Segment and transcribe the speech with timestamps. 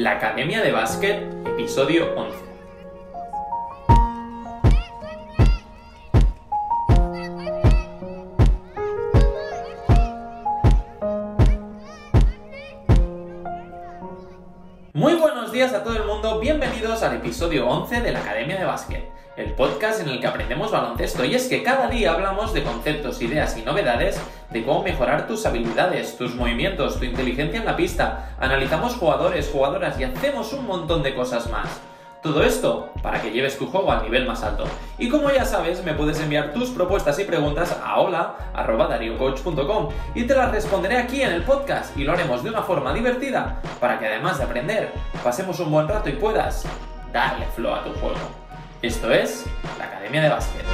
[0.00, 2.38] La Academia de Básquet, episodio 11.
[14.94, 18.64] Muy buenos días a todo el mundo, bienvenidos al episodio 11 de la Academia de
[18.64, 19.06] Básquet,
[19.40, 21.24] el podcast en el que aprendemos baloncesto.
[21.24, 25.46] Y es que cada día hablamos de conceptos, ideas y novedades de cómo mejorar tus
[25.46, 28.34] habilidades, tus movimientos, tu inteligencia en la pista.
[28.38, 31.80] Analizamos jugadores, jugadoras y hacemos un montón de cosas más.
[32.22, 34.64] Todo esto para que lleves tu juego al nivel más alto.
[34.98, 40.34] Y como ya sabes, me puedes enviar tus propuestas y preguntas a hola.dariocoach.com y te
[40.34, 44.06] las responderé aquí en el podcast y lo haremos de una forma divertida para que
[44.06, 44.92] además de aprender,
[45.24, 46.66] pasemos un buen rato y puedas
[47.10, 48.39] darle flow a tu juego.
[48.82, 49.44] Esto es
[49.78, 50.64] la Academia de Básquet.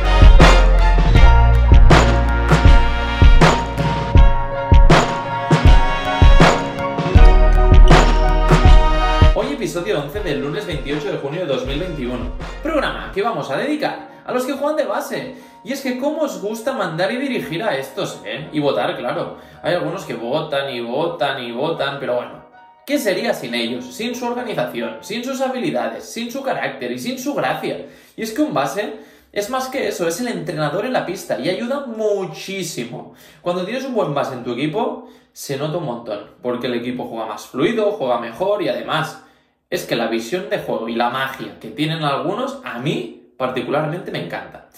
[9.34, 12.16] Hoy episodio 11 del lunes 28 de junio de 2021.
[12.62, 15.34] Programa que vamos a dedicar a los que juegan de base.
[15.64, 18.48] Y es que cómo os gusta mandar y dirigir a estos, ¿eh?
[18.52, 19.38] Y votar, claro.
[19.64, 22.45] Hay algunos que votan y votan y votan, pero bueno.
[22.86, 23.92] ¿Qué sería sin ellos?
[23.92, 27.84] Sin su organización, sin sus habilidades, sin su carácter y sin su gracia.
[28.16, 28.94] Y es que un base
[29.32, 33.14] es más que eso, es el entrenador en la pista y ayuda muchísimo.
[33.42, 37.06] Cuando tienes un buen base en tu equipo, se nota un montón, porque el equipo
[37.06, 39.20] juega más fluido, juega mejor y además
[39.68, 44.12] es que la visión de juego y la magia que tienen algunos, a mí particularmente
[44.12, 44.68] me encanta.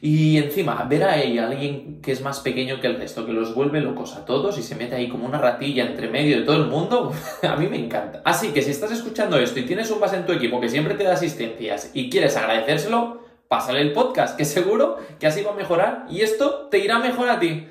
[0.00, 3.80] Y encima, ver a alguien que es más pequeño que el resto, que los vuelve
[3.80, 6.68] locos a todos y se mete ahí como una ratilla entre medio de todo el
[6.68, 8.22] mundo, a mí me encanta.
[8.24, 10.94] Así que si estás escuchando esto y tienes un base en tu equipo que siempre
[10.94, 15.56] te da asistencias y quieres agradecérselo, pásale el podcast, que seguro que así va a
[15.56, 17.68] mejorar y esto te irá mejor a ti.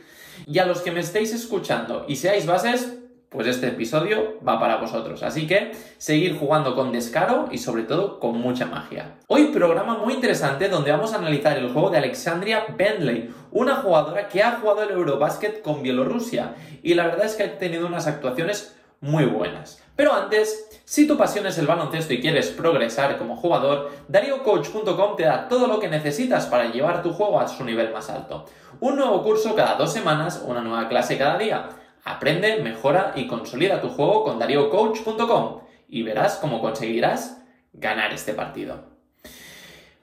[0.48, 4.78] Y a los que me estéis escuchando y seáis bases, pues este episodio va para
[4.78, 5.24] vosotros.
[5.24, 9.18] Así que seguir jugando con descaro y sobre todo con mucha magia.
[9.28, 14.28] Hoy programa muy interesante donde vamos a analizar el juego de Alexandria Bentley, una jugadora
[14.28, 18.08] que ha jugado el Eurobasket con Bielorrusia y la verdad es que ha tenido unas
[18.08, 19.82] actuaciones muy buenas.
[19.96, 25.24] Pero antes, si tu pasión es el baloncesto y quieres progresar como jugador, DarioCoach.com te
[25.24, 28.46] da todo lo que necesitas para llevar tu juego a su nivel más alto.
[28.82, 31.70] Un nuevo curso cada dos semanas, una nueva clase cada día.
[32.06, 37.42] Aprende, mejora y consolida tu juego con DarioCoach.com y verás cómo conseguirás
[37.74, 38.96] ganar este partido.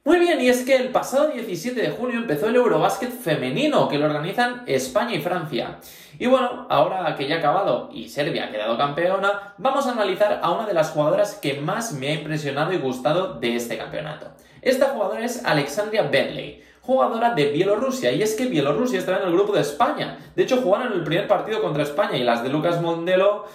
[0.04, 3.98] Muy bien, y es que el pasado 17 de junio empezó el Eurobásquet femenino que
[3.98, 5.78] lo organizan España y Francia.
[6.18, 10.40] Y bueno, ahora que ya ha acabado y Serbia ha quedado campeona, vamos a analizar
[10.42, 14.32] a una de las jugadoras que más me ha impresionado y gustado de este campeonato.
[14.60, 18.12] Esta jugadora es Alexandria Bentley, jugadora de Bielorrusia.
[18.12, 20.18] Y es que Bielorrusia estaba en el grupo de España.
[20.36, 23.46] De hecho, jugaron el primer partido contra España y las de Lucas Mondelo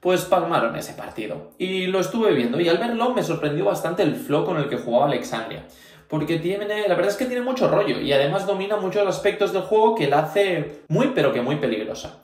[0.00, 1.52] pues palmaron ese partido.
[1.56, 4.76] Y lo estuve viendo y al verlo me sorprendió bastante el flow con el que
[4.76, 5.64] jugaba Alexandria.
[6.08, 9.62] Porque tiene, la verdad es que tiene mucho rollo y además domina muchos aspectos del
[9.62, 12.20] juego que la hace muy pero que muy peligrosa.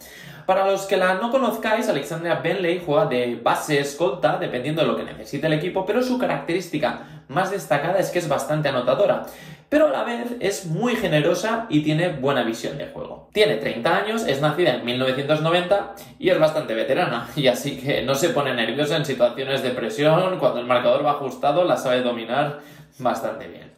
[0.50, 4.97] Para los que la no conozcáis, Alexandria Bentley juega de base escolta, dependiendo de lo
[4.97, 9.27] que necesite el equipo, pero su característica más destacada es que es bastante anotadora
[9.69, 13.28] pero a la vez es muy generosa y tiene buena visión de juego.
[13.33, 18.17] Tiene 30 años, es nacida en 1990 y es bastante veterana, y así que no
[18.17, 22.59] se pone nerviosa en situaciones de presión, cuando el marcador va ajustado la sabe dominar
[22.99, 23.69] bastante bien.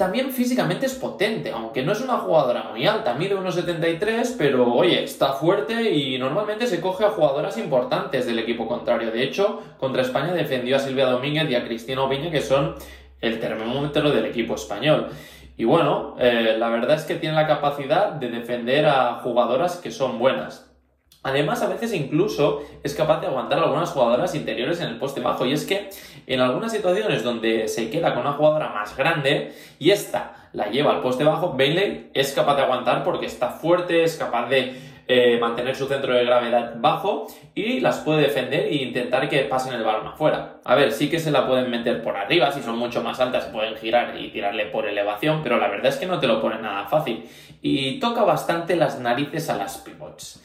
[0.00, 5.04] También físicamente es potente, aunque no es una jugadora muy alta, mide 1,73, pero oye,
[5.04, 9.10] está fuerte y normalmente se coge a jugadoras importantes del equipo contrario.
[9.10, 12.76] De hecho, contra España defendió a Silvia Domínguez y a Cristina Opiña, que son
[13.20, 15.08] el termómetro del equipo español.
[15.58, 19.90] Y bueno, eh, la verdad es que tiene la capacidad de defender a jugadoras que
[19.90, 20.69] son buenas.
[21.22, 25.44] Además, a veces incluso es capaz de aguantar algunas jugadoras interiores en el poste bajo.
[25.44, 25.90] Y es que
[26.26, 30.92] en algunas situaciones donde se queda con una jugadora más grande y esta la lleva
[30.92, 34.74] al poste bajo, Bailey es capaz de aguantar porque está fuerte, es capaz de
[35.12, 39.74] eh, mantener su centro de gravedad bajo y las puede defender e intentar que pasen
[39.74, 40.60] el balón afuera.
[40.64, 43.46] A ver, sí que se la pueden meter por arriba, si son mucho más altas
[43.46, 46.62] pueden girar y tirarle por elevación, pero la verdad es que no te lo pone
[46.62, 47.28] nada fácil
[47.60, 50.40] y toca bastante las narices a las pivots.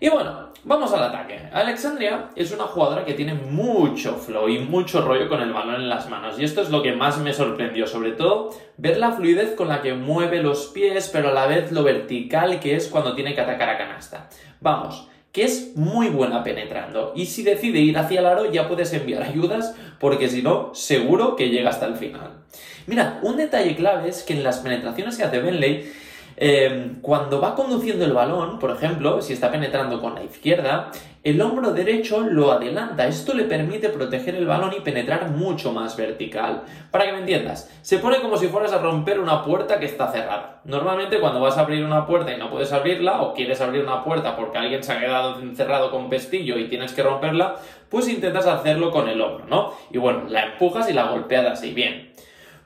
[0.00, 1.40] Y bueno, vamos al ataque.
[1.52, 5.88] Alexandria es una jugadora que tiene mucho flow y mucho rollo con el balón en
[5.88, 6.38] las manos.
[6.38, 9.82] Y esto es lo que más me sorprendió, sobre todo ver la fluidez con la
[9.82, 13.40] que mueve los pies, pero a la vez lo vertical que es cuando tiene que
[13.40, 14.28] atacar a canasta.
[14.60, 17.12] Vamos, que es muy buena penetrando.
[17.16, 21.36] Y si decide ir hacia el aro, ya puedes enviar ayudas, porque si no, seguro
[21.36, 22.44] que llega hasta el final.
[22.86, 25.90] Mira, un detalle clave es que en las penetraciones que hace Benley,
[26.36, 30.90] eh, cuando va conduciendo el balón, por ejemplo, si está penetrando con la izquierda,
[31.22, 33.06] el hombro derecho lo adelanta.
[33.06, 36.64] Esto le permite proteger el balón y penetrar mucho más vertical.
[36.90, 40.12] Para que me entiendas, se pone como si fueras a romper una puerta que está
[40.12, 40.60] cerrada.
[40.64, 44.04] Normalmente cuando vas a abrir una puerta y no puedes abrirla, o quieres abrir una
[44.04, 47.56] puerta porque alguien se ha quedado encerrado con pestillo y tienes que romperla,
[47.88, 49.72] pues intentas hacerlo con el hombro, ¿no?
[49.90, 52.03] Y bueno, la empujas y la golpeas así, bien.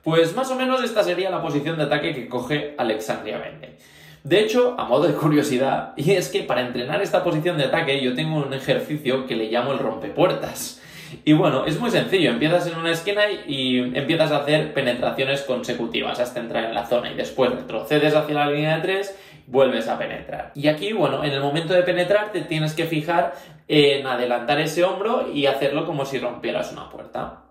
[0.08, 3.76] Pues más o menos esta sería la posición de ataque que coge Alexandria Vende.
[4.25, 8.02] De hecho, a modo de curiosidad, y es que para entrenar esta posición de ataque
[8.02, 10.81] yo tengo un ejercicio que le llamo el rompepuertas.
[11.26, 16.19] Y bueno, es muy sencillo, empiezas en una esquina y empiezas a hacer penetraciones consecutivas
[16.20, 19.14] hasta entrar en la zona y después retrocedes hacia la línea de tres,
[19.46, 20.52] vuelves a penetrar.
[20.54, 23.34] Y aquí, bueno, en el momento de penetrar te tienes que fijar
[23.69, 27.47] en adelantar ese hombro y hacerlo como si rompieras una puerta.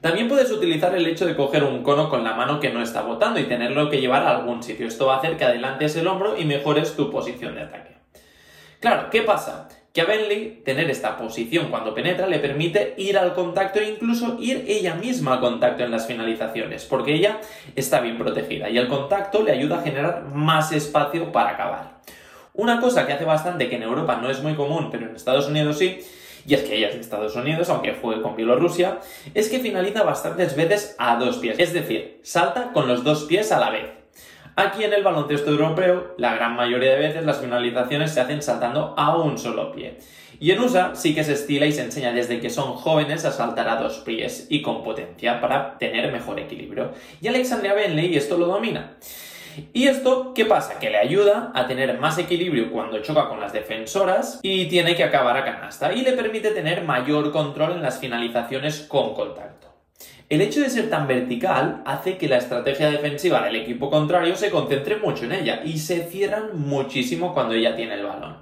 [0.00, 3.02] También puedes utilizar el hecho de coger un cono con la mano que no está
[3.02, 4.86] botando y tenerlo que llevar a algún sitio.
[4.86, 7.96] Esto va a hacer que adelantes el hombro y mejores tu posición de ataque.
[8.80, 9.68] Claro, ¿qué pasa?
[9.92, 14.36] Que a Bentley tener esta posición cuando penetra le permite ir al contacto e incluso
[14.38, 17.40] ir ella misma al contacto en las finalizaciones, porque ella
[17.74, 21.98] está bien protegida y el contacto le ayuda a generar más espacio para acabar.
[22.54, 25.48] Una cosa que hace bastante que en Europa no es muy común, pero en Estados
[25.48, 26.00] Unidos sí,
[26.48, 29.00] y es que ella es de Estados Unidos, aunque fue con Bielorrusia,
[29.34, 33.52] es que finaliza bastantes veces a dos pies, es decir, salta con los dos pies
[33.52, 33.90] a la vez.
[34.56, 38.94] Aquí en el baloncesto europeo, la gran mayoría de veces las finalizaciones se hacen saltando
[38.96, 39.98] a un solo pie.
[40.40, 43.30] Y en USA sí que se estila y se enseña desde que son jóvenes a
[43.30, 46.92] saltar a dos pies y con potencia para tener mejor equilibrio.
[47.20, 48.96] Y Alexandria Bentley esto lo domina.
[49.72, 50.78] ¿Y esto qué pasa?
[50.78, 55.04] Que le ayuda a tener más equilibrio cuando choca con las defensoras y tiene que
[55.04, 59.68] acabar a canasta y le permite tener mayor control en las finalizaciones con contacto.
[60.28, 64.50] El hecho de ser tan vertical hace que la estrategia defensiva del equipo contrario se
[64.50, 68.36] concentre mucho en ella y se cierran muchísimo cuando ella tiene el balón.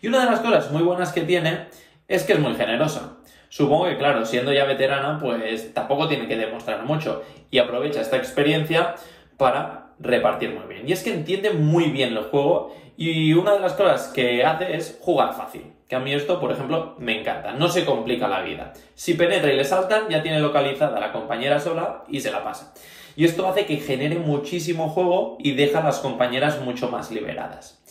[0.00, 1.66] Y una de las cosas muy buenas que tiene
[2.08, 3.18] es que es muy generosa.
[3.48, 8.16] Supongo que, claro, siendo ya veterana, pues tampoco tiene que demostrar mucho y aprovecha esta
[8.16, 8.96] experiencia
[9.36, 10.88] para repartir muy bien.
[10.88, 14.76] Y es que entiende muy bien el juego y una de las cosas que hace
[14.76, 15.72] es jugar fácil.
[15.88, 17.52] Que a mí esto, por ejemplo, me encanta.
[17.52, 18.72] No se complica la vida.
[18.94, 22.74] Si penetra y le saltan, ya tiene localizada la compañera sola y se la pasa.
[23.14, 27.82] Y esto hace que genere muchísimo juego y deja a las compañeras mucho más liberadas.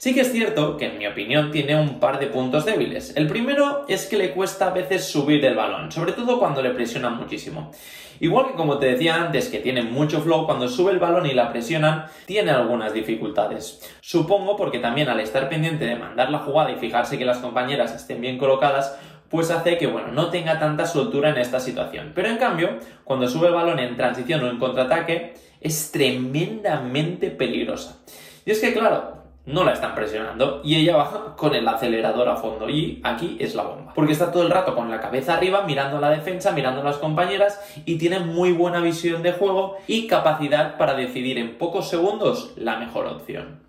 [0.00, 3.14] Sí que es cierto que en mi opinión tiene un par de puntos débiles.
[3.16, 6.70] El primero es que le cuesta a veces subir el balón, sobre todo cuando le
[6.70, 7.70] presionan muchísimo.
[8.18, 11.34] Igual que como te decía antes que tiene mucho flow, cuando sube el balón y
[11.34, 13.86] la presionan, tiene algunas dificultades.
[14.00, 17.94] Supongo porque también al estar pendiente de mandar la jugada y fijarse que las compañeras
[17.94, 18.98] estén bien colocadas,
[19.28, 22.12] pues hace que, bueno, no tenga tanta soltura en esta situación.
[22.14, 27.98] Pero en cambio, cuando sube el balón en transición o en contraataque, es tremendamente peligrosa.
[28.46, 29.19] Y es que, claro,
[29.52, 33.54] no la están presionando y ella baja con el acelerador a fondo y aquí es
[33.54, 33.92] la bomba.
[33.94, 36.96] Porque está todo el rato con la cabeza arriba mirando la defensa, mirando a las
[36.96, 42.52] compañeras y tiene muy buena visión de juego y capacidad para decidir en pocos segundos
[42.56, 43.60] la mejor opción.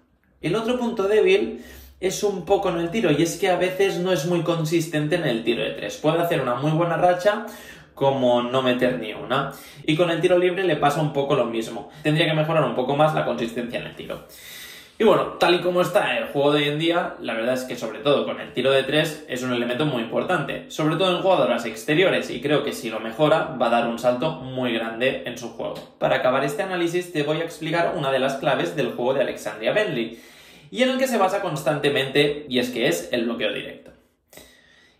[0.41, 1.63] El otro punto débil
[1.99, 5.15] es un poco en el tiro y es que a veces no es muy consistente
[5.15, 5.97] en el tiro de tres.
[5.97, 7.45] Puede hacer una muy buena racha
[7.93, 9.53] como no meter ni una.
[9.85, 11.91] Y con el tiro libre le pasa un poco lo mismo.
[12.01, 14.25] Tendría que mejorar un poco más la consistencia en el tiro.
[15.01, 17.63] Y bueno, tal y como está el juego de hoy en día, la verdad es
[17.63, 21.17] que sobre todo con el tiro de tres es un elemento muy importante, sobre todo
[21.17, 24.71] en jugadoras exteriores y creo que si lo mejora va a dar un salto muy
[24.73, 25.73] grande en su juego.
[25.97, 29.21] Para acabar este análisis te voy a explicar una de las claves del juego de
[29.21, 30.21] Alexandria Bentley
[30.69, 33.89] y en el que se basa constantemente y es que es el bloqueo directo.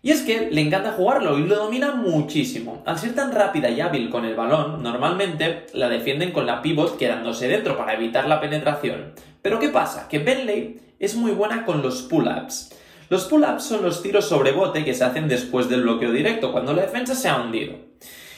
[0.04, 2.82] Y es que le encanta jugarlo y lo domina muchísimo.
[2.86, 6.98] Al ser tan rápida y hábil con el balón, normalmente la defienden con la pivot
[6.98, 9.14] quedándose dentro para evitar la penetración.
[9.42, 10.08] Pero ¿qué pasa?
[10.08, 12.70] Que Bentley es muy buena con los pull-ups.
[13.08, 16.72] Los pull-ups son los tiros sobre bote que se hacen después del bloqueo directo, cuando
[16.72, 17.74] la defensa se ha hundido.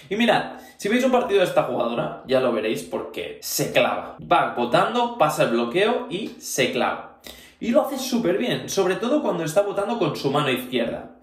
[0.08, 4.16] Y mirad, si veis un partido de esta jugadora, ya lo veréis porque se clava.
[4.20, 7.20] Va botando, pasa el bloqueo y se clava.
[7.60, 11.16] Y lo hace súper bien, sobre todo cuando está botando con su mano izquierda.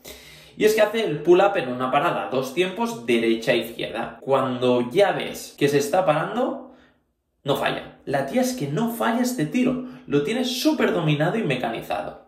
[0.58, 4.20] Y es que hace el pull-up en una parada, dos tiempos, derecha-izquierda.
[4.20, 6.74] E Cuando ya ves que se está parando,
[7.44, 7.91] no falla.
[8.06, 12.26] La tía es que no falla este tiro, lo tiene súper dominado y mecanizado.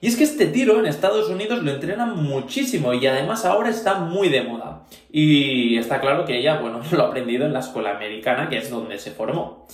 [0.00, 3.98] Y es que este tiro en Estados Unidos lo entrenan muchísimo y además ahora está
[3.98, 4.84] muy de moda.
[5.10, 8.70] Y está claro que ella, bueno, lo ha aprendido en la escuela americana, que es
[8.70, 9.66] donde se formó.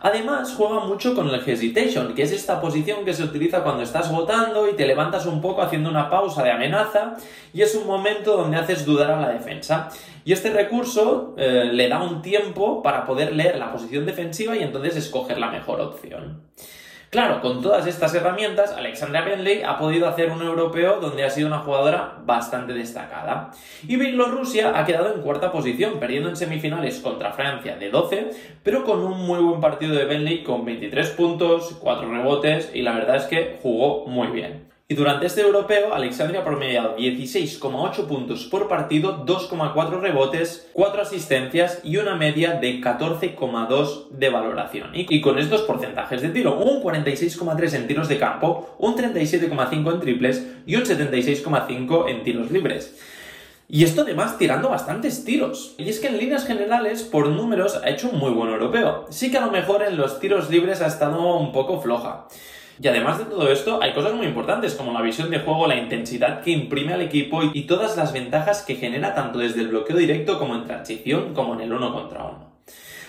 [0.00, 4.10] Además, juega mucho con el hesitation, que es esta posición que se utiliza cuando estás
[4.10, 7.16] votando y te levantas un poco haciendo una pausa de amenaza
[7.52, 9.88] y es un momento donde haces dudar a la defensa.
[10.24, 14.62] Y este recurso eh, le da un tiempo para poder leer la posición defensiva y
[14.62, 16.42] entonces escoger la mejor opción.
[17.10, 21.46] Claro, con todas estas herramientas, Alexandra Bentley ha podido hacer un europeo donde ha sido
[21.46, 23.52] una jugadora bastante destacada.
[23.86, 28.30] Y Bielorrusia ha quedado en cuarta posición, perdiendo en semifinales contra Francia de 12,
[28.64, 32.94] pero con un muy buen partido de Bentley con 23 puntos, 4 rebotes y la
[32.94, 34.75] verdad es que jugó muy bien.
[34.88, 41.80] Y durante este europeo, Alexandria ha promediado 16,8 puntos por partido, 2,4 rebotes, 4 asistencias
[41.82, 44.90] y una media de 14,2 de valoración.
[44.94, 50.00] Y, con estos porcentajes de tiro, un 46,3 en tiros de campo, un 37,5 en
[50.00, 52.96] triples y un 76,5 en tiros libres.
[53.68, 55.74] Y esto además tirando bastantes tiros.
[55.78, 59.06] Y es que en líneas generales, por números, ha hecho un muy buen europeo.
[59.10, 62.28] Sí que a lo mejor en los tiros libres ha estado un poco floja.
[62.80, 65.76] Y además de todo esto, hay cosas muy importantes como la visión de juego, la
[65.76, 69.96] intensidad que imprime al equipo y todas las ventajas que genera tanto desde el bloqueo
[69.96, 72.56] directo como en transición como en el uno contra uno.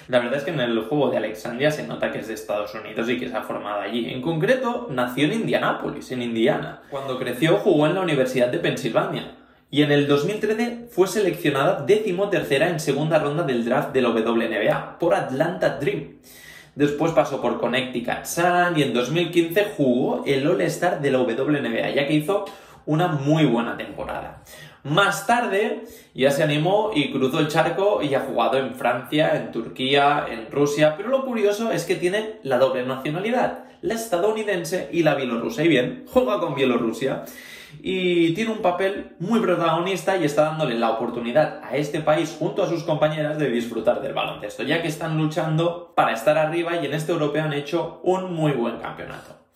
[0.08, 2.74] La verdad es que en el juego de Alexandria se nota que es de Estados
[2.74, 4.10] Unidos y que se ha formado allí.
[4.10, 6.82] En concreto, nació en Indianápolis, en Indiana.
[6.90, 9.36] Cuando creció jugó en la Universidad de Pensilvania.
[9.70, 14.98] Y en el 2013 fue seleccionada decimotercera en segunda ronda del draft de la WNBA
[14.98, 16.20] por Atlanta Dream.
[16.78, 22.06] Después pasó por Connecticut Sun y en 2015 jugó el All-Star de la WNBA, ya
[22.06, 22.46] que hizo
[22.86, 24.44] una muy buena temporada.
[24.84, 29.52] Más tarde ya se animó y cruzó el charco y ha jugado en Francia, en
[29.52, 35.02] Turquía, en Rusia, pero lo curioso es que tiene la doble nacionalidad, la estadounidense y
[35.02, 35.64] la bielorrusa.
[35.64, 37.24] Y bien, juega con Bielorrusia
[37.82, 42.64] y tiene un papel muy protagonista y está dándole la oportunidad a este país junto
[42.64, 46.86] a sus compañeras de disfrutar del baloncesto, ya que están luchando para estar arriba y
[46.86, 49.47] en este europeo han hecho un muy buen campeonato.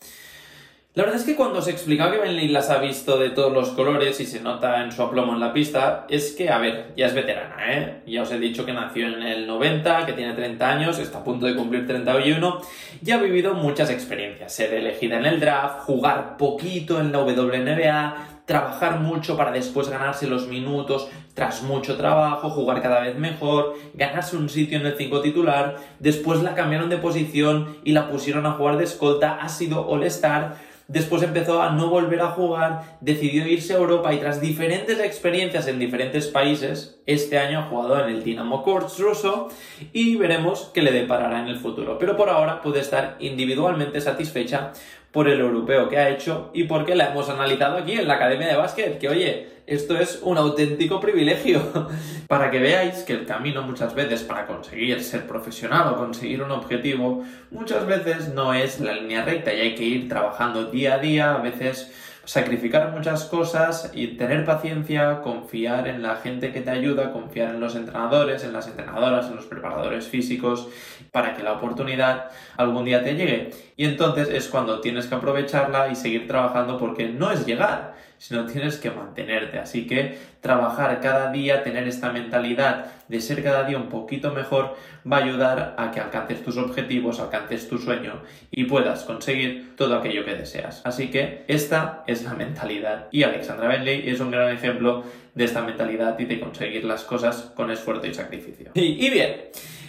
[0.94, 3.70] La verdad es que cuando se explica que Benley las ha visto de todos los
[3.70, 7.06] colores y se nota en su aplomo en la pista, es que, a ver, ya
[7.06, 8.02] es veterana, ¿eh?
[8.08, 11.24] Ya os he dicho que nació en el 90, que tiene 30 años, está a
[11.24, 12.60] punto de cumplir 31,
[13.06, 14.54] y ha vivido muchas experiencias.
[14.54, 20.28] Ser elegida en el draft, jugar poquito en la WNBA, trabajar mucho para después ganarse
[20.28, 25.22] los minutos tras mucho trabajo, jugar cada vez mejor, ganarse un sitio en el 5
[25.22, 29.88] titular, después la cambiaron de posición y la pusieron a jugar de escolta, ha sido
[29.88, 35.00] All-Star, Después empezó a no volver a jugar, decidió irse a Europa y tras diferentes
[35.00, 39.48] experiencias en diferentes países, este año ha jugado en el Dinamo Korts ruso
[39.94, 41.98] y veremos qué le deparará en el futuro.
[41.98, 44.74] Pero por ahora puede estar individualmente satisfecha
[45.14, 48.48] por el europeo que ha hecho y porque la hemos analizado aquí en la Academia
[48.48, 51.62] de Básquet, que oye, esto es un auténtico privilegio.
[52.28, 56.52] para que veáis que el camino muchas veces para conseguir ser profesional o conseguir un
[56.52, 61.00] objetivo, muchas veces no es la línea recta y hay que ir trabajando día a
[61.00, 61.92] día, a veces
[62.24, 67.60] sacrificar muchas cosas y tener paciencia, confiar en la gente que te ayuda, confiar en
[67.60, 70.68] los entrenadores, en las entrenadoras, en los preparadores físicos,
[71.12, 73.50] para que la oportunidad algún día te llegue.
[73.76, 78.46] Y entonces es cuando tienes que aprovecharla y seguir trabajando porque no es llegar, sino
[78.46, 79.58] tienes que mantenerte.
[79.58, 84.76] Así que trabajar cada día, tener esta mentalidad de ser cada día un poquito mejor,
[85.12, 89.96] va a ayudar a que alcances tus objetivos, alcances tu sueño y puedas conseguir todo
[89.96, 90.84] aquello que deseas.
[90.86, 93.08] Así que esta es la mentalidad.
[93.10, 97.52] Y Alexandra Bentley es un gran ejemplo de esta mentalidad y de conseguir las cosas
[97.56, 98.70] con esfuerzo y sacrificio.
[98.76, 99.46] Y, bien.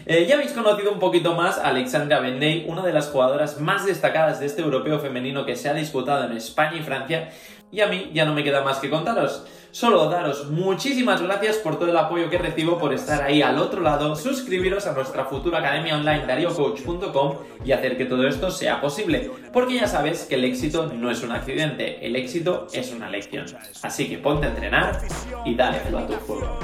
[0.07, 3.87] Eh, ya habéis conocido un poquito más a Alexandra Bentley, una de las jugadoras más
[3.87, 7.29] destacadas de este europeo femenino que se ha disputado en España y Francia,
[7.73, 9.45] y a mí ya no me queda más que contaros.
[9.71, 13.81] Solo daros muchísimas gracias por todo el apoyo que recibo, por estar ahí al otro
[13.81, 19.31] lado, suscribiros a nuestra futura academia online dariocoach.com y hacer que todo esto sea posible.
[19.51, 23.47] Porque ya sabes que el éxito no es un accidente, el éxito es una lección.
[23.83, 25.01] Así que ponte a entrenar
[25.47, 26.59] y dale a tu juego.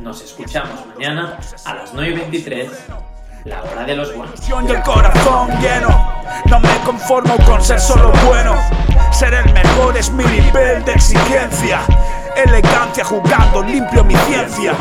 [0.00, 2.68] Nos escuchamos mañana a las 9.23
[3.44, 4.40] la hora de los buenos.
[4.48, 6.12] Y el corazón lleno,
[6.50, 8.56] no me conformo con ser solo bueno.
[9.18, 11.80] Ser el mejor es mi nivel de exigencia.
[12.36, 14.74] Elegancia jugando, limpio mi ciencia.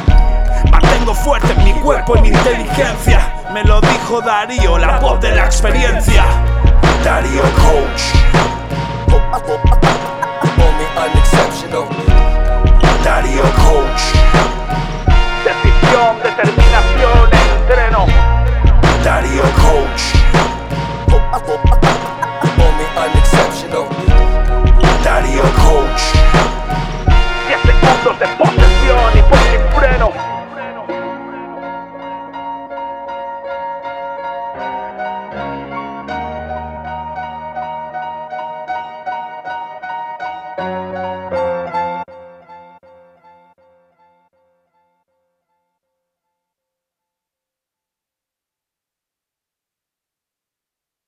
[0.69, 3.33] Mantengo fuerte mi cuerpo y mi inteligencia.
[3.53, 6.25] Me lo dijo Darío, la voz de la experiencia.
[7.05, 8.01] Darío Coach.
[13.05, 14.01] Darío Coach.
[15.45, 17.29] Decisión, determinación,
[17.61, 18.05] entreno.
[19.01, 19.64] Darío Coach.